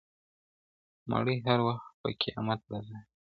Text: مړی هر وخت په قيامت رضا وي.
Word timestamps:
مړی 1.09 1.37
هر 1.45 1.59
وخت 1.67 1.89
په 2.01 2.09
قيامت 2.21 2.59
رضا 2.71 2.97
وي. 3.01 3.09